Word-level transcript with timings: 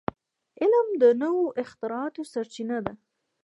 علم 0.61 0.87
د 1.01 1.03
نوو 1.21 1.45
اختراعاتو 1.63 2.21
سرچینه 2.33 2.77
ده. 2.85 2.93